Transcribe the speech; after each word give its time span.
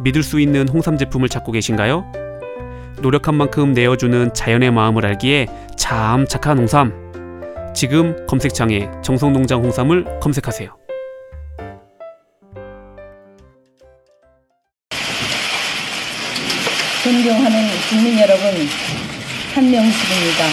믿을 0.00 0.22
수 0.22 0.40
있는 0.40 0.68
홍삼 0.68 0.96
제품을 0.96 1.28
찾고 1.28 1.52
계신가요? 1.52 2.10
노력한 3.00 3.34
만큼 3.34 3.72
내어주는 3.72 4.34
자연의 4.34 4.70
마음을 4.70 5.06
알기에 5.06 5.46
참 5.76 6.26
착한 6.26 6.58
홍삼. 6.58 6.92
지금 7.74 8.26
검색창에 8.26 8.88
정성농장 9.02 9.62
홍삼을 9.62 10.20
검색하세요. 10.20 10.76
존경하는 17.02 17.68
국민 17.88 18.18
여러분, 18.18 18.44
한명숙입니다. 19.54 20.44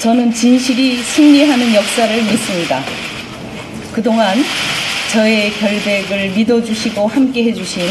저는 0.00 0.32
진실이 0.32 0.98
승리하는 0.98 1.74
역사를 1.74 2.16
믿습니다. 2.22 2.82
그동안 3.94 4.36
저의 5.16 5.50
결백을 5.50 6.28
믿어주시고 6.32 7.06
함께 7.06 7.44
해주신 7.44 7.82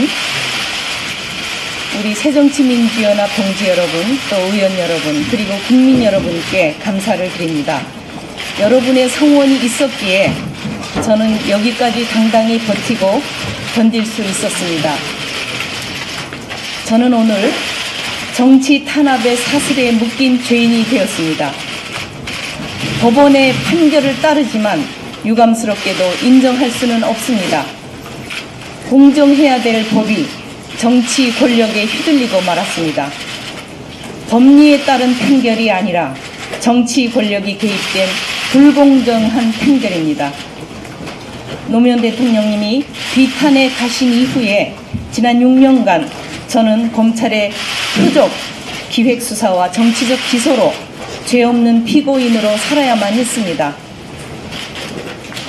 우리 1.99 2.13
새정치민주연합 2.13 3.35
동지 3.35 3.67
여러분, 3.67 4.19
또 4.29 4.35
의원 4.35 4.77
여러분, 4.77 5.25
그리고 5.31 5.57
국민 5.67 6.03
여러분께 6.03 6.75
감사를 6.83 7.27
드립니다. 7.33 7.81
여러분의 8.59 9.09
성원이 9.09 9.55
있었기에 9.65 10.33
저는 11.03 11.49
여기까지 11.49 12.07
당당히 12.09 12.59
버티고 12.59 13.19
견딜 13.73 14.05
수 14.05 14.21
있었습니다. 14.21 14.93
저는 16.85 17.11
오늘 17.11 17.51
정치 18.35 18.85
탄압의 18.85 19.35
사슬에 19.35 19.93
묶인 19.93 20.43
죄인이 20.43 20.85
되었습니다. 20.89 21.51
법원의 23.01 23.53
판결을 23.63 24.21
따르지만 24.21 25.04
유감스럽게도 25.25 26.03
인정할 26.23 26.69
수는 26.69 27.03
없습니다. 27.03 27.65
공정해야 28.89 29.61
될 29.61 29.87
법이 29.89 30.27
정치 30.77 31.33
권력에 31.33 31.85
휘둘리고 31.85 32.41
말았습니다. 32.41 33.09
법리에 34.29 34.81
따른 34.81 35.17
판결이 35.17 35.71
아니라 35.71 36.13
정치 36.59 37.09
권력이 37.09 37.57
개입된 37.57 38.07
불공정한 38.51 39.51
판결입니다. 39.51 40.31
노무현 41.67 41.99
대통령님이 42.01 42.85
비탄에 43.13 43.69
가신 43.69 44.13
이후에 44.13 44.75
지난 45.11 45.39
6년간 45.39 46.07
저는 46.47 46.91
검찰의 46.91 47.51
표적 47.97 48.29
기획수사와 48.89 49.71
정치적 49.71 50.19
기소로 50.29 50.71
죄 51.25 51.43
없는 51.43 51.83
피고인으로 51.85 52.55
살아야만 52.57 53.13
했습니다. 53.13 53.84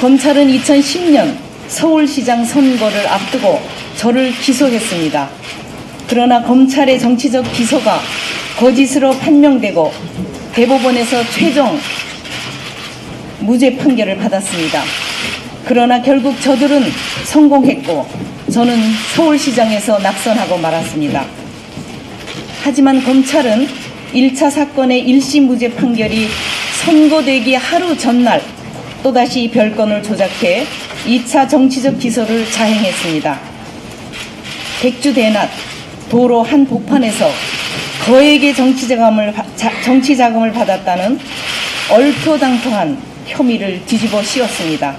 검찰은 0.01 0.49
2010년 0.49 1.35
서울시장 1.69 2.45
선거를 2.45 3.07
앞두고 3.09 3.59
저를 3.97 4.31
기소했습니다. 4.31 5.29
그러나 6.07 6.43
검찰의 6.43 7.01
정치적 7.01 7.51
기소가 7.55 8.01
거짓으로 8.59 9.13
판명되고 9.13 9.91
대법원에서 10.53 11.25
최종 11.31 11.79
무죄 13.41 13.75
판결을 13.77 14.19
받았습니다. 14.19 14.83
그러나 15.65 16.03
결국 16.03 16.39
저들은 16.43 16.85
성공했고 17.25 18.07
저는 18.53 18.79
서울시장에서 19.15 19.99
낙선하고 19.99 20.59
말았습니다. 20.59 21.25
하지만 22.63 23.03
검찰은 23.03 23.67
1차 24.13 24.51
사건의 24.51 25.07
1심 25.07 25.47
무죄 25.47 25.73
판결이 25.75 26.29
선고되기 26.85 27.55
하루 27.55 27.97
전날 27.97 28.43
또다시 29.07 29.49
별건을 29.53 30.03
조작해 30.03 30.67
2차 31.07 31.49
정치적 31.49 31.97
기소를 31.97 32.51
자행했습니다. 32.51 33.39
백주 34.83 35.15
대낮 35.15 35.49
도로 36.11 36.43
한 36.43 36.67
복판에서 36.67 37.31
거액의 38.05 38.53
정치 38.57 38.89
자금을, 38.89 39.33
정치 39.85 40.17
자금을 40.17 40.51
받았다는 40.51 41.21
얼토당토한 41.89 42.99
혐의를 43.27 43.87
뒤집어 43.87 44.21
씌웠습니다. 44.21 44.97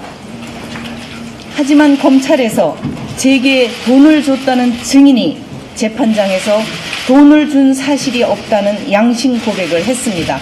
하지만 1.54 1.98
검찰에서 1.98 2.78
제게 3.18 3.68
돈을 3.84 4.22
줬다는 4.22 4.82
증인이 4.82 5.38
재판장에서 5.74 6.62
돈을 7.06 7.50
준 7.50 7.74
사실이 7.74 8.22
없다는 8.22 8.90
양심 8.90 9.38
고백을 9.38 9.84
했습니다. 9.84 10.38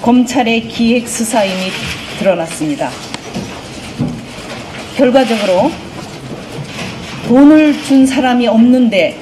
검찰의 0.00 0.68
기획 0.68 1.06
수사임이 1.06 1.70
드러났습니다. 2.18 2.90
결과적으로 4.96 5.70
돈을 7.28 7.82
준 7.82 8.06
사람이 8.06 8.48
없는데 8.48 9.18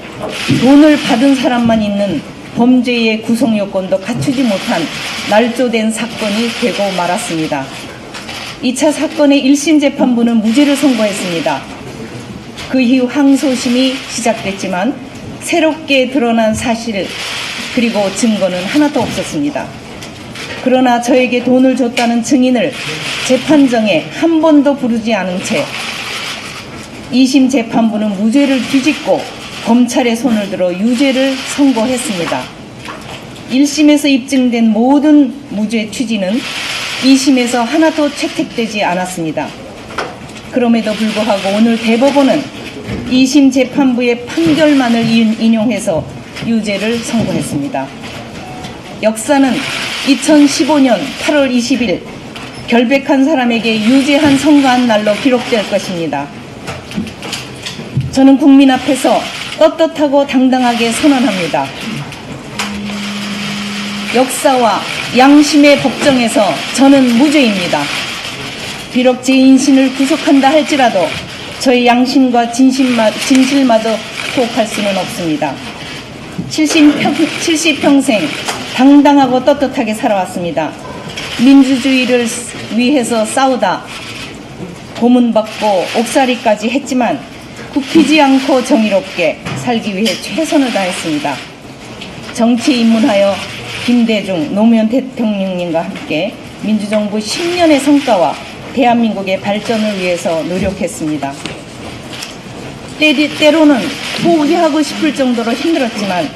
돈을 0.60 1.02
받은 1.02 1.34
사람만 1.34 1.82
있는 1.82 2.22
범죄의 2.56 3.22
구성 3.22 3.56
요건도 3.56 4.00
갖추지 4.00 4.42
못한 4.44 4.82
날조된 5.28 5.90
사건이 5.90 6.48
되고 6.60 6.90
말았습니다. 6.96 7.64
2차 8.62 8.90
사건의 8.92 9.42
1심 9.44 9.80
재판부는 9.80 10.38
무죄를 10.38 10.74
선고했습니다. 10.74 11.62
그 12.70 12.80
이후 12.80 13.06
항소심이 13.06 13.94
시작됐지만 14.08 14.94
새롭게 15.40 16.10
드러난 16.10 16.54
사실 16.54 17.06
그리고 17.74 18.10
증거는 18.14 18.64
하나도 18.64 19.00
없었습니다. 19.00 19.85
그러나 20.66 21.00
저에게 21.00 21.44
돈을 21.44 21.76
줬다는 21.76 22.24
증인을 22.24 22.72
재판정에 23.28 24.04
한 24.18 24.40
번도 24.42 24.74
부르지 24.74 25.14
않은 25.14 25.40
채 25.44 25.64
2심 27.12 27.48
재판부는 27.48 28.10
무죄를 28.20 28.60
뒤집고 28.66 29.20
검찰의 29.64 30.16
손을 30.16 30.50
들어 30.50 30.72
유죄를 30.72 31.36
선고했습니다. 31.54 32.42
1심에서 33.52 34.10
입증된 34.10 34.72
모든 34.72 35.32
무죄 35.50 35.88
취지는 35.88 36.36
2심에서 37.04 37.64
하나도 37.64 38.10
채택되지 38.12 38.82
않았습니다. 38.82 39.46
그럼에도 40.50 40.92
불구하고 40.94 41.48
오늘 41.56 41.78
대법원은 41.78 42.42
2심 43.12 43.52
재판부의 43.52 44.26
판결만을 44.26 45.06
인- 45.06 45.36
인용해서 45.38 46.04
유죄를 46.44 46.98
선고했습니다. 46.98 47.86
역사는 49.04 49.52
2015년 50.06 51.00
8월 51.22 51.50
20일 51.50 52.00
결백한 52.68 53.24
사람에게 53.24 53.82
유죄한 53.84 54.38
선고한 54.38 54.86
날로 54.86 55.14
기록될 55.14 55.68
것입니다. 55.68 56.26
저는 58.12 58.38
국민 58.38 58.70
앞에서 58.70 59.20
떳떳하고 59.58 60.26
당당하게 60.26 60.90
선언합니다. 60.92 61.66
역사와 64.14 64.80
양심의 65.16 65.78
법정에서 65.80 66.42
저는 66.74 67.18
무죄입니다. 67.18 67.82
비록 68.92 69.22
제 69.22 69.34
인신을 69.34 69.94
구속한다 69.94 70.50
할지라도 70.50 71.06
저의 71.60 71.86
양심과 71.86 72.52
진심마, 72.52 73.10
진실마저 73.10 73.96
구속할 74.34 74.66
수는 74.66 74.96
없습니다. 74.96 75.54
70평, 76.50 77.14
70 77.40 77.80
평생 77.80 78.20
당당하고 78.74 79.44
떳떳하게 79.44 79.94
살아왔습니다. 79.94 80.70
민주주의를 81.42 82.26
위해서 82.74 83.24
싸우다 83.24 83.82
고문받고 85.00 85.84
옥살이까지 85.98 86.70
했지만 86.70 87.18
굽히지 87.72 88.20
않고 88.20 88.64
정의롭게 88.64 89.38
살기 89.62 89.96
위해 89.96 90.14
최선을 90.14 90.72
다했습니다. 90.72 91.34
정치에 92.32 92.76
입문하여 92.76 93.34
김대중, 93.84 94.54
노무현 94.54 94.88
대통령님과 94.88 95.84
함께 95.84 96.34
민주정부 96.62 97.18
10년의 97.18 97.80
성과와 97.80 98.34
대한민국의 98.74 99.40
발전을 99.40 99.98
위해서 99.98 100.42
노력했습니다. 100.42 101.55
때, 102.98 103.28
때로는 103.28 103.78
포기하고 104.22 104.82
싶을 104.82 105.14
정도로 105.14 105.52
힘들었지만 105.52 106.28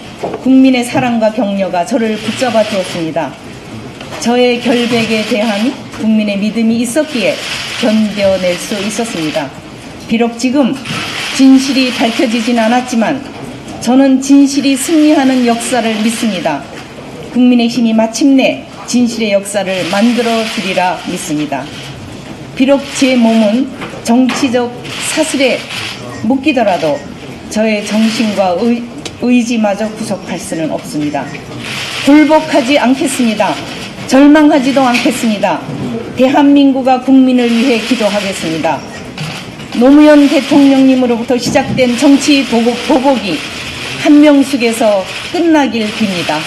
국민의 0.42 0.84
사랑과 0.84 1.32
격려가 1.32 1.84
저를 1.86 2.16
붙잡아 2.16 2.62
주었습니다. 2.64 3.32
저의 4.20 4.60
결백에 4.60 5.24
대한 5.24 5.72
국민의 5.98 6.38
믿음이 6.38 6.80
있었기에 6.80 7.34
견뎌낼 7.80 8.54
수 8.56 8.74
있었습니다. 8.74 9.50
비록 10.08 10.38
지금 10.38 10.74
진실이 11.36 11.92
밝혀지진 11.94 12.58
않았지만 12.58 13.24
저는 13.80 14.20
진실이 14.20 14.76
승리하는 14.76 15.46
역사를 15.46 15.94
믿습니다. 16.02 16.62
국민의 17.32 17.68
힘이 17.68 17.94
마침내 17.94 18.66
진실의 18.86 19.32
역사를 19.32 19.88
만들어 19.90 20.44
주리라 20.54 20.98
믿습니다. 21.10 21.64
비록 22.56 22.82
제 22.96 23.16
몸은 23.16 23.70
정치적 24.04 24.70
사슬에 25.14 25.58
묶이더라도 26.22 26.98
저의 27.50 27.84
정신과 27.86 28.56
의, 28.60 28.82
의지마저 29.22 29.88
구속할 29.90 30.38
수는 30.38 30.70
없습니다. 30.70 31.24
굴복하지 32.06 32.78
않겠습니다. 32.78 33.54
절망하지도 34.06 34.80
않겠습니다. 34.80 35.60
대한민국과 36.16 37.00
국민을 37.00 37.50
위해 37.50 37.78
기도하겠습니다. 37.78 38.80
노무현 39.78 40.28
대통령님으로부터 40.28 41.38
시작된 41.38 41.96
정치 41.96 42.44
보복, 42.44 42.76
보복이 42.88 43.38
한명숙에서 44.02 45.04
끝나길 45.32 45.86
빕니다. 45.86 46.38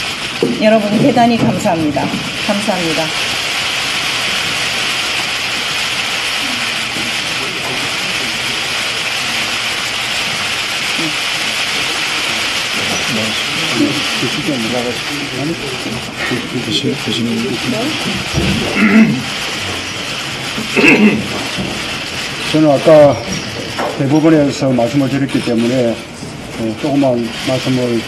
여러분 0.61 0.89
대단히 0.99 1.37
감사합니다. 1.37 2.03
감사합니다. 2.47 3.03
저는 22.51 22.69
아까 22.69 23.17
대부분에서 23.97 24.69
말씀을 24.69 25.09
드렸기 25.09 25.43
때문에 25.43 25.95
어, 26.59 26.75
조금만 26.81 27.27
말씀을 27.47 27.99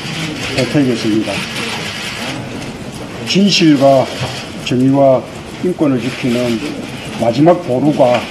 보태겠습니다. 0.57 1.33
진실과 3.27 4.05
정의와 4.65 5.23
인권을 5.63 5.99
지키는 5.99 6.59
마지막 7.19 7.55
보루가 7.65 8.21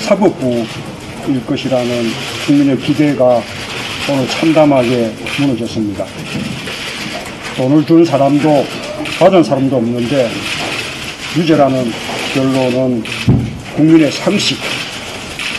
사법부일 0.00 0.66
것이라는 1.46 2.10
국민의 2.46 2.78
기대가 2.78 3.42
오늘 4.06 4.28
참담하게 4.28 5.14
무너졌습니다. 5.38 6.04
돈을 7.56 7.86
준 7.86 8.04
사람도 8.04 8.66
받은 9.18 9.42
사람도 9.42 9.76
없는데 9.76 10.30
유죄라는 11.34 11.90
결론은 12.34 13.02
국민의 13.74 14.12
상식, 14.12 14.58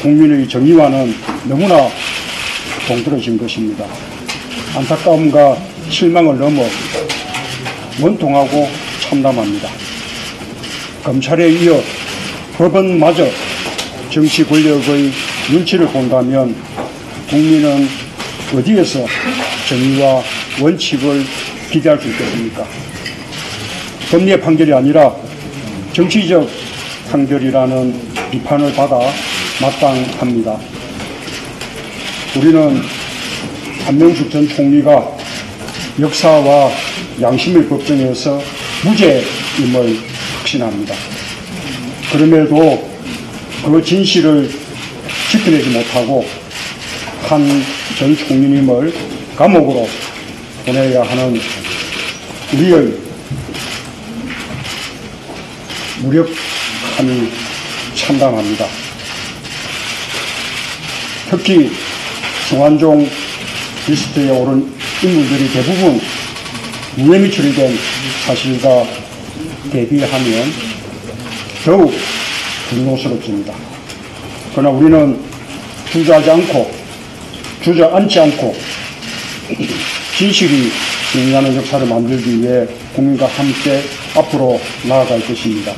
국민의 0.04 0.48
정의와는 0.48 1.16
너무나 1.46 1.90
동떨어진 2.88 3.36
것입니다. 3.40 3.84
안타까움과 4.76 5.58
실망을 5.90 6.38
넘어 6.38 6.64
원통하고 8.00 8.70
참담합니다. 9.02 9.70
검찰에 11.04 11.50
이어 11.50 11.82
법원마저 12.58 13.28
정치 14.12 14.46
권력의 14.46 15.12
눈치를 15.52 15.88
본다면 15.88 16.56
국민은 17.28 18.05
어디에서 18.54 19.06
정의와 19.68 20.24
원칙을 20.62 21.26
기대할 21.72 22.00
수 22.00 22.08
있겠습니까? 22.10 22.66
법리의 24.12 24.40
판결이 24.40 24.74
아니라 24.74 25.16
정치적 25.94 26.48
판결이라는 27.10 28.16
비판을 28.32 28.74
받아 28.74 29.00
마땅합니다. 29.62 30.60
우리는 32.38 32.82
한명숙 33.86 34.30
전 34.30 34.48
총리가 34.48 35.16
역사와 36.00 36.72
양심의 37.22 37.68
법정에서 37.68 38.42
무죄임을 38.84 39.98
확신합니다. 40.40 40.94
그럼에도 42.12 42.90
그 43.64 43.84
진실을 43.84 44.52
지켜내지 45.32 45.70
못하고 45.70 46.26
한 47.28 47.86
전 47.98 48.14
총리님을 48.16 48.94
감옥으로 49.38 49.88
보내야 50.66 51.02
하는 51.04 51.40
우리의 52.54 52.94
무력함이 56.02 57.32
참담합니다. 57.96 58.66
특히 61.30 61.72
성완종 62.50 63.10
리스트에 63.88 64.30
오른 64.32 64.70
인물들이 65.02 65.50
대부분 65.54 66.02
무혐의 66.98 67.32
처리된 67.32 67.78
사실과 68.26 68.86
대비하면 69.72 70.54
더욱 71.64 71.94
분노스럽습니다. 72.70 73.54
그러나 74.52 74.70
우리는 74.70 75.18
주저하지 75.92 76.30
않고 76.30 76.75
주저앉지 77.66 78.20
않고 78.20 78.56
진실이 80.20 80.72
승리하는 81.12 81.56
역사를 81.56 81.88
만들기 81.88 82.40
위해 82.40 82.68
국민과 82.94 83.26
함께 83.26 83.82
앞으로 84.16 84.62
나아갈 84.88 85.20
것입니다. 85.26 85.74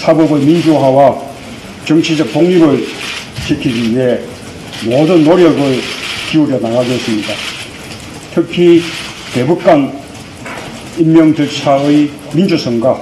사법의 0.00 0.44
민주화와 0.44 1.16
정치적 1.84 2.32
독립을 2.32 2.88
지키기 3.46 3.92
위해 3.92 4.18
모든 4.84 5.22
노력을 5.22 5.80
기울여 6.28 6.58
나가겠습니다. 6.58 7.34
특히 8.34 8.82
대법관 9.32 9.96
임명 10.98 11.32
절차의 11.36 12.10
민주성과 12.34 13.00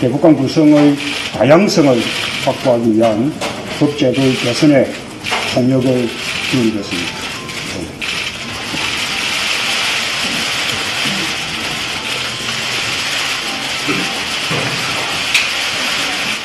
대법관 0.00 0.36
구성의 0.36 0.94
다양성을 1.34 2.00
확보하기 2.44 2.96
위한 2.96 3.32
법제도의 3.80 4.36
개선에 4.36 4.86
총력을 5.52 6.08
기울이겠습니다. 6.56 7.12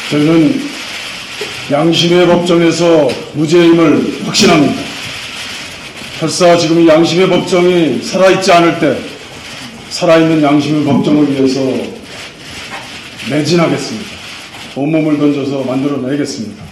저는 0.10 0.62
양심의 1.72 2.28
법정에서 2.28 3.08
무죄임을 3.34 4.26
확신합니다. 4.26 4.82
설사 6.20 6.58
지금 6.58 6.86
양심의 6.86 7.30
법정이 7.30 8.02
살아있지 8.04 8.52
않을 8.52 8.80
때 8.80 8.98
살아있는 9.90 10.44
양심의 10.44 10.84
법정을 10.84 11.32
위해서 11.32 11.62
매진하겠습니다. 13.30 14.12
온몸을 14.76 15.18
던져서 15.18 15.64
만들어내겠습니다. 15.64 16.71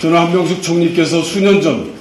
저는 0.00 0.18
한명숙 0.18 0.62
총리께서 0.62 1.22
수년 1.22 1.62
전 1.62 1.94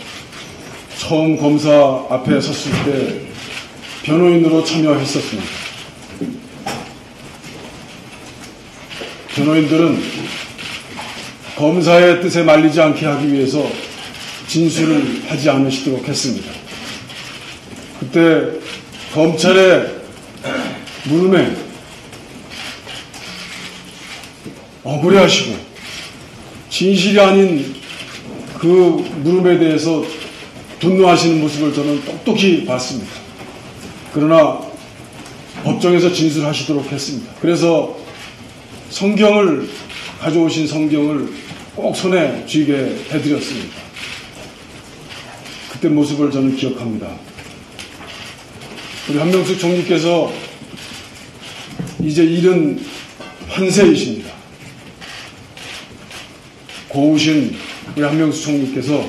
처음 0.98 1.38
검사 1.38 1.72
앞에 2.10 2.42
섰을 2.42 2.72
때 2.84 3.22
변호인으로 4.04 4.64
참여했었습니다. 4.66 5.50
변호인들은 9.30 10.04
검사의 11.56 12.22
뜻에 12.22 12.44
말리지 12.44 12.82
않게 12.82 13.06
하기 13.06 13.32
위해서 13.32 13.66
진술을 14.48 15.24
하지 15.28 15.50
않으시도록 15.50 16.06
했습니다. 16.08 16.52
그때 18.02 18.60
검찰의 19.14 19.96
물음에 21.06 21.56
억울해하시고 24.84 25.58
진실이 26.70 27.20
아닌 27.22 27.85
그 28.66 28.72
물음에 29.22 29.60
대해서 29.60 30.04
분노하시는 30.80 31.40
모습을 31.40 31.72
저는 31.72 32.04
똑똑히 32.04 32.66
봤습니다. 32.66 33.12
그러나 34.12 34.60
법정에서 35.64 36.12
진술하시도록 36.12 36.92
했습니다. 36.92 37.32
그래서 37.40 37.96
성경을 38.90 39.70
가져오신 40.20 40.66
성경을 40.66 41.32
꼭 41.76 41.96
손에 41.96 42.44
쥐게 42.48 42.74
해드렸습니다. 43.12 43.76
그때 45.72 45.88
모습을 45.90 46.32
저는 46.32 46.56
기억합니다. 46.56 47.08
우리 49.08 49.20
한명숙 49.20 49.60
총리께서 49.60 50.34
이제 52.02 52.24
일은 52.24 52.84
환세이십니다. 53.48 54.32
고우신 56.90 57.65
우리 57.94 58.04
한명숙 58.04 58.44
총리께서 58.46 59.08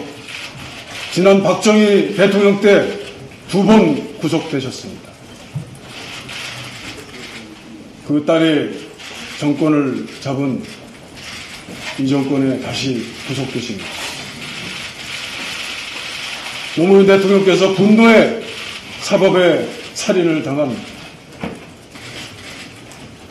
지난 1.13 1.43
박정희 1.43 2.15
대통령 2.17 2.61
때 2.61 3.07
두 3.49 3.63
번 3.65 4.19
구속되셨습니다. 4.19 5.13
그 8.09 8.25
딸이 8.27 8.89
정권을 9.39 10.07
잡은 10.21 10.63
이 11.99 12.09
정권에 12.09 12.61
다시 12.61 13.07
구속되십니다. 13.29 13.87
노무현 16.77 17.07
대통령께서 17.07 17.73
분노의 17.75 18.43
사법의 19.01 19.69
살인을 19.95 20.43
당한 20.43 20.77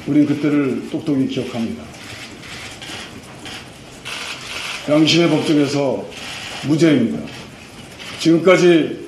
우린 0.08 0.26
그때를 0.26 0.90
똑똑히 0.90 1.28
기억합니다. 1.28 1.84
양심의 4.90 5.30
법정에서 5.30 6.08
무죄입니다. 6.68 7.20
지금까지 8.20 9.06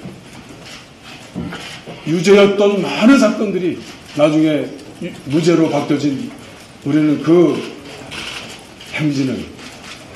유죄였던 2.08 2.82
많은 2.82 3.20
사건들이 3.20 3.80
나중에 4.16 4.66
유- 5.04 5.12
무죄로 5.26 5.70
바뀌어진 5.70 6.32
우리는 6.84 7.22
그 7.22 7.62
행진은 8.94 9.46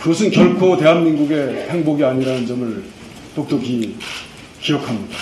그것은 0.02 0.32
결코 0.32 0.78
대한민국의 0.78 1.70
행복이 1.70 2.04
아니라는 2.04 2.48
점을 2.48 2.84
똑똑히 3.36 3.96
기억합니다. 4.62 5.16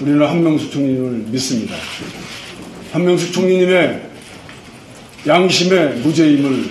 우리는 0.00 0.26
한명숙 0.26 0.70
총리님을 0.70 1.10
믿습니다. 1.28 1.74
한명숙 2.92 3.32
총리님의 3.32 4.02
양심의 5.26 5.94
무죄임을 6.00 6.64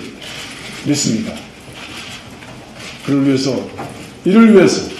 믿습니다. 0.85 1.46
그를 3.07 3.25
위해서, 3.25 3.67
이를 4.25 4.53
위해서 4.53 4.91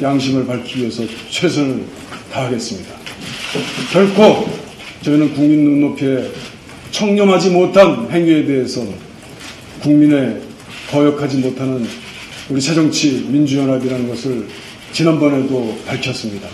양심을 0.00 0.46
밝히기 0.46 0.80
위해서 0.80 1.04
최선을 1.30 1.84
다하겠습니다. 2.32 2.94
결코 3.92 4.48
저희는 5.02 5.34
국민 5.34 5.62
눈높이에 5.64 6.30
청렴하지 6.92 7.50
못한 7.50 8.10
행위에 8.10 8.46
대해서 8.46 8.82
국민의 9.82 10.40
거역하지 10.90 11.36
못하는 11.38 11.86
우리 12.48 12.58
새정치 12.58 13.26
민주연합이라는 13.28 14.08
것을 14.08 14.48
지난번에도 14.94 15.78
밝혔습니다. 15.86 16.48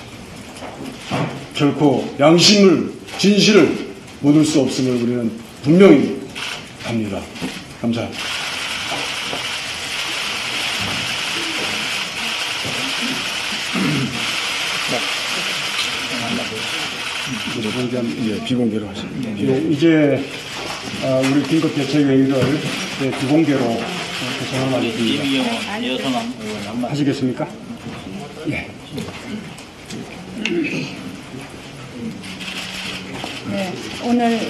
결코 1.55 2.13
양심을, 2.19 2.93
진실을 3.19 3.89
묻을 4.21 4.45
수 4.45 4.61
없음을 4.61 4.97
우리는 4.97 5.31
분명히 5.63 6.17
합니다. 6.83 7.21
감사합니다. 7.81 8.38
예, 17.61 18.45
비공개로 18.45 18.89
하십니다. 18.89 19.31
예, 19.41 19.59
이제 19.71 20.23
어, 21.03 21.21
우리 21.25 21.43
긴급 21.43 21.75
대책 21.75 22.07
회의를 22.07 22.59
예, 23.03 23.11
비공개로 23.11 23.59
어, 23.65 23.81
구성하겠습니다. 24.39 25.25
하시겠습니까? 26.89 27.49
예. 28.51 28.69
네, 33.51 33.73
오늘 34.05 34.41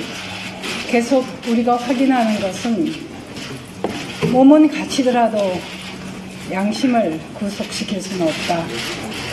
계속 0.89 1.25
우리가 1.47 1.77
확인하는 1.77 2.41
것은 2.41 2.93
몸은 4.33 4.69
갇히더라도 4.69 5.59
양심을 6.53 7.19
구속시킬 7.35 8.03
수는 8.03 8.27
없다. 8.29 8.67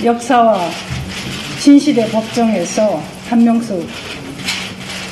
역사와 0.03 0.70
진실의 1.60 2.10
법정에서 2.12 3.15
한명숙 3.29 3.88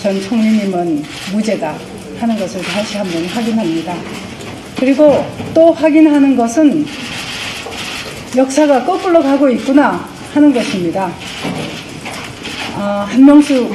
전 0.01 0.21
총리님은 0.21 1.03
무죄다 1.31 1.75
하는 2.19 2.37
것을 2.37 2.61
다시 2.61 2.97
한번 2.97 3.25
확인합니다. 3.25 3.95
그리고 4.79 5.25
또 5.53 5.73
확인하는 5.73 6.35
것은 6.35 6.85
역사가 8.35 8.85
거꾸로 8.85 9.21
가고 9.21 9.49
있구나 9.49 10.07
하는 10.33 10.53
것입니다. 10.53 11.11
아, 12.75 13.07
한명숙 13.09 13.73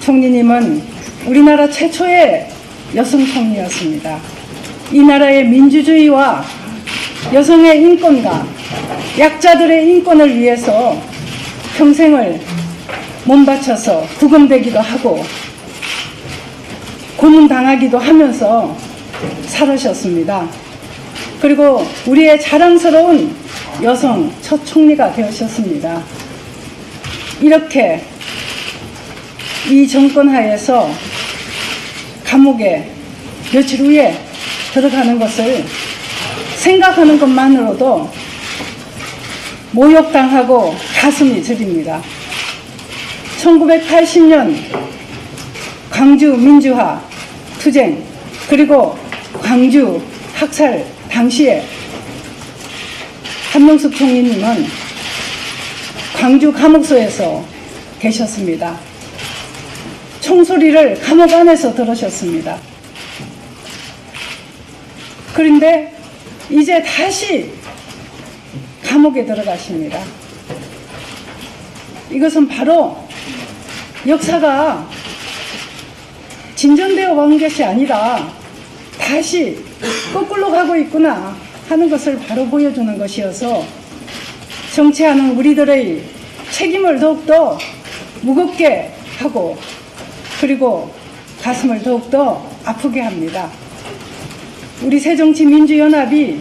총리님은 0.00 0.82
우리나라 1.26 1.68
최초의 1.68 2.48
여성 2.94 3.26
총리였습니다. 3.26 4.18
이 4.92 5.02
나라의 5.02 5.48
민주주의와 5.48 6.44
여성의 7.32 7.80
인권과 7.80 8.46
약자들의 9.18 9.88
인권을 9.88 10.36
위해서 10.38 11.00
평생을 11.76 12.40
몸 13.24 13.46
바쳐서 13.46 14.06
구금되기도 14.18 14.78
하고 14.78 15.24
고문당하기도 17.16 17.98
하면서 17.98 18.76
살으셨습니다. 19.46 20.46
그리고 21.40 21.86
우리의 22.06 22.40
자랑스러운 22.40 23.34
여성 23.82 24.30
첫 24.42 24.64
총리가 24.66 25.12
되셨습니다. 25.12 26.02
이렇게 27.40 28.04
이 29.70 29.88
정권 29.88 30.28
하에서 30.28 30.90
감옥에 32.24 32.90
며칠 33.52 33.80
후에 33.80 34.18
들어가는 34.72 35.18
것을 35.18 35.64
생각하는 36.56 37.18
것만으로도 37.18 38.10
모욕당하고 39.72 40.74
가슴이 41.00 41.42
저립니다. 41.42 42.00
1980년 43.40 44.56
광주 45.90 46.36
민주화 46.36 47.02
투쟁 47.58 48.02
그리고 48.48 48.98
광주 49.40 50.00
학살 50.34 50.84
당시에 51.10 51.64
한명숙 53.52 53.94
총리님은 53.94 54.66
광주 56.16 56.52
감옥소에서 56.52 57.44
계셨습니다. 58.00 58.76
총소리를 60.20 61.00
감옥 61.00 61.32
안에서 61.32 61.74
들으셨습니다. 61.74 62.58
그런데 65.34 65.94
이제 66.50 66.82
다시 66.82 67.52
감옥에 68.82 69.24
들어가십니다. 69.24 70.00
이것은 72.10 72.48
바로 72.48 73.03
역사가 74.06 74.86
진전되어 76.54 77.14
간 77.14 77.38
것이 77.38 77.64
아니라 77.64 78.28
다시 78.98 79.58
거꾸로 80.12 80.50
가고 80.50 80.76
있구나 80.76 81.34
하는 81.68 81.88
것을 81.88 82.18
바로 82.18 82.46
보여주는 82.46 82.98
것이어서 82.98 83.64
정치하는 84.74 85.36
우리들의 85.36 86.02
책임을 86.50 86.98
더욱더 86.98 87.58
무겁게 88.22 88.92
하고 89.18 89.56
그리고 90.40 90.92
가슴을 91.42 91.82
더욱더 91.82 92.46
아프게 92.64 93.00
합니다. 93.00 93.50
우리 94.82 94.98
새정치민주연합이 94.98 96.40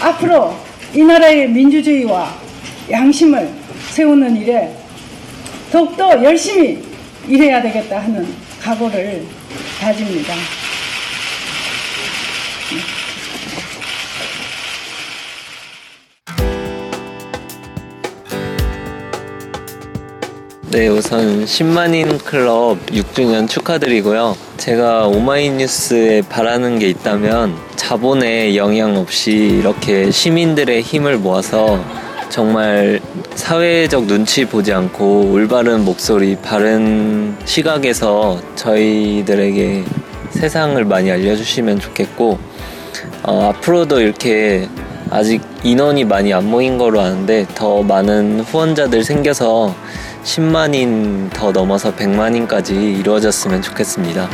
앞으로 0.00 0.54
이 0.94 1.02
나라의 1.02 1.48
민주주의와 1.48 2.34
양심을 2.90 3.50
세우는 3.90 4.36
일에 4.36 4.83
더욱더 5.74 6.22
열심히 6.22 6.80
일해야 7.26 7.60
되겠다 7.60 7.98
하는 7.98 8.24
각오를 8.62 9.26
다집니다. 9.80 10.34
네, 20.70 20.86
우선 20.86 21.44
10만인 21.44 22.24
클럽 22.24 22.78
6주년 22.86 23.48
축하드리고요. 23.48 24.36
제가 24.56 25.08
오마이뉴스에 25.08 26.22
바라는 26.28 26.78
게 26.78 26.88
있다면 26.90 27.56
자본의 27.74 28.56
영향 28.56 28.96
없이 28.96 29.32
이렇게 29.32 30.12
시민들의 30.12 30.82
힘을 30.82 31.18
모아서 31.18 31.82
정말 32.34 33.00
사회적 33.36 34.08
눈치 34.08 34.44
보지 34.44 34.72
않고 34.72 35.30
올바른 35.30 35.84
목소리, 35.84 36.34
바른 36.34 37.36
시각에서 37.44 38.40
저희들에게 38.56 39.84
세상을 40.30 40.84
많이 40.84 41.12
알려주시면 41.12 41.78
좋겠고, 41.78 42.40
어, 43.22 43.50
앞으로도 43.50 44.00
이렇게 44.00 44.68
아직 45.10 45.42
인원이 45.62 46.02
많이 46.06 46.34
안 46.34 46.50
모인 46.50 46.76
거로 46.76 47.00
아는데 47.02 47.46
더 47.54 47.84
많은 47.84 48.40
후원자들 48.40 49.04
생겨서 49.04 49.72
10만인 50.24 51.32
더 51.32 51.52
넘어서 51.52 51.94
100만인까지 51.94 52.98
이루어졌으면 52.98 53.62
좋겠습니다. 53.62 54.28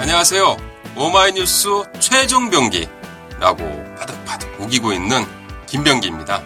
안녕하세요. 0.00 0.56
오마이뉴스 0.96 1.68
최종 2.00 2.50
병기 2.50 2.99
라고 3.40 3.64
바득바득 3.98 4.60
우기고 4.60 4.92
있는 4.92 5.26
김병기입니다. 5.66 6.42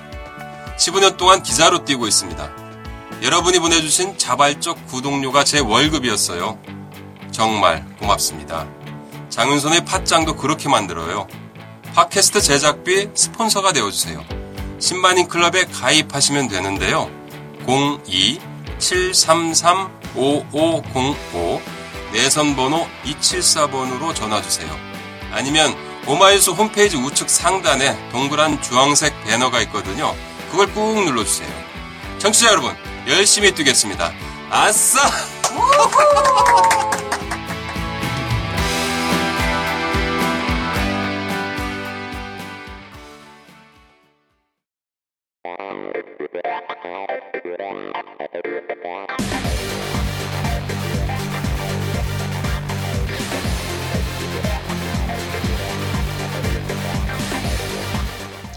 15년 0.79 1.17
동안 1.17 1.43
기자로 1.43 1.85
뛰고 1.85 2.07
있습니다. 2.07 2.51
여러분이 3.23 3.59
보내주신 3.59 4.17
자발적 4.17 4.87
구독료가 4.87 5.45
제 5.45 5.59
월급이었어요. 5.59 6.59
정말 7.33 7.85
고맙습니다. 7.99 8.67
장윤선의 9.29 9.85
팟짱도 9.85 10.37
그렇게 10.37 10.69
만들어요. 10.69 11.27
팟캐스트 11.95 12.41
제작비 12.41 13.11
스폰서가 13.13 13.73
되어주세요. 13.73 14.25
10만인 14.79 15.29
클럽에 15.29 15.65
가입하시면 15.65 16.49
되는데요. 16.49 17.11
02-733-5505 18.79 21.61
내선번호 22.13 22.87
274번으로 23.05 24.15
전화주세요. 24.15 24.71
아니면 25.33 25.75
오마이뉴스 26.07 26.51
홈페이지 26.51 26.97
우측 26.97 27.31
상단에 27.31 27.97
동그란 28.11 28.61
주황색 28.61 29.25
배너가 29.25 29.61
있거든요. 29.63 30.15
그걸 30.51 30.73
꾹 30.75 31.03
눌러주세요. 31.05 31.49
청취자 32.19 32.51
여러분, 32.51 32.75
열심히 33.09 33.53
뛰겠습니다. 33.55 34.13
아싸! 34.51 35.01